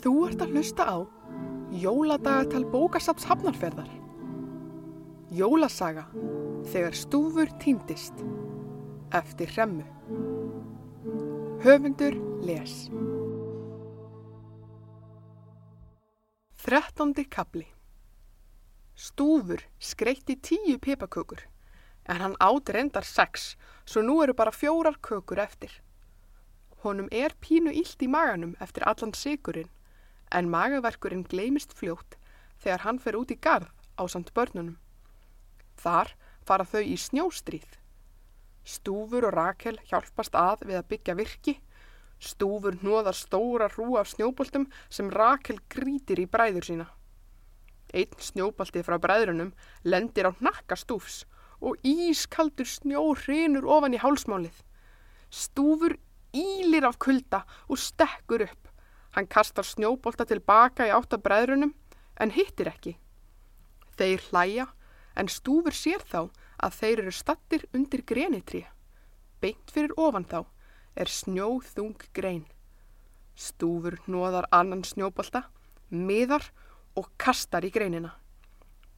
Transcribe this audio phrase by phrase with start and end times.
[0.00, 0.96] Þú ert að hlusta á
[1.76, 3.88] Jóladagatal bókasaps hafnarferðar.
[5.28, 6.06] Jólasaga
[6.72, 8.22] þegar stúfur týndist
[9.12, 9.84] eftir hremmu.
[11.60, 12.16] Höfundur
[12.48, 12.88] les.
[16.64, 17.66] Þrettándi kapli.
[18.96, 21.44] Stúfur skreitti tíu pipakökur
[22.08, 23.52] en hann átt reyndar sex
[23.84, 25.76] svo nú eru bara fjórar kökur eftir.
[26.86, 29.68] Honum er pínu illt í maganum eftir allan sigurinn
[30.30, 32.16] en magaverkurinn gleymist fljótt
[32.62, 34.78] þegar hann fer út í garð á samt börnunum.
[35.80, 36.14] Þar
[36.46, 37.68] fara þau í snjóstríð.
[38.64, 41.56] Stúfur og Rakel hjálpast að við að byggja virki.
[42.20, 46.86] Stúfur hnoðar stóra hrú af snjóboltum sem Rakel grítir í bræður sína.
[47.96, 49.54] Einn snjóbolti frá bræðrunum
[49.88, 51.24] lendir á nakka stúfs
[51.60, 54.54] og ískaldur snjó hrinur ofan í hálsmálið.
[55.30, 55.96] Stúfur
[56.36, 58.69] ílir af kulda og stekkur upp.
[59.16, 61.72] Hann kastar snjóbolta tilbaka í átta bræðrunum
[62.20, 62.94] en hittir ekki.
[63.98, 64.66] Þeir hlæja
[65.18, 66.30] en stúfur sér þá
[66.60, 68.64] að þeir eru stattir undir grenitrí.
[69.40, 70.44] Beint fyrir ofan þá
[70.94, 72.46] er snjóþung grein.
[73.34, 75.46] Stúfur nóðar annan snjóbolta,
[75.90, 76.50] miðar
[76.98, 78.12] og kastar í greinina.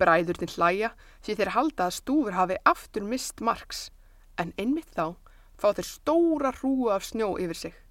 [0.00, 3.90] Bræðurinn hlæja því þeir halda að stúfur hafi aftur mist marks
[4.40, 5.14] en einmitt þá
[5.60, 7.81] fá þeir stóra hrúu af snjó yfir sig.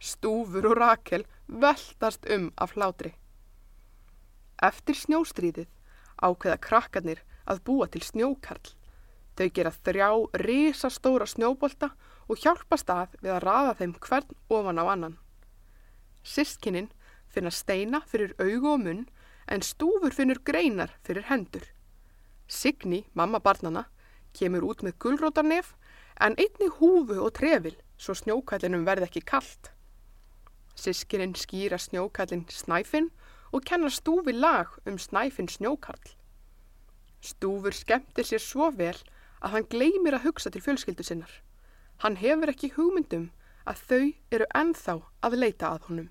[0.00, 3.10] Stúfur og Rakel veltast um af hlátri.
[4.64, 5.66] Eftir snjóstríðið
[6.24, 8.72] ákveða krakkarnir að búa til snjókarl.
[9.36, 10.08] Þau gera þrjá
[10.40, 11.90] risastóra snjóbolta
[12.28, 15.16] og hjálpast að við að raða þeim hvern ofan á annan.
[16.24, 16.88] Sistkinnin
[17.28, 19.02] finna steina fyrir augu og munn
[19.52, 21.66] en stúfur finnur greinar fyrir hendur.
[22.48, 23.84] Signi, mamma barnana,
[24.32, 25.74] kemur út með gullrótarnef
[26.20, 29.72] en einni húfu og trefil svo snjókallinum verði ekki kallt.
[30.76, 33.10] Sískinin skýra snjókallin snæfinn
[33.52, 36.14] og kennar stúfi lag um snæfinn snjókarl.
[37.20, 38.96] Stúfur skemmtir sér svo vel
[39.40, 41.32] að hann gleymir að hugsa til fjölskyldu sinnar.
[42.00, 43.30] Hann hefur ekki hugmyndum
[43.68, 46.08] að þau eru ennþá að leita að honum.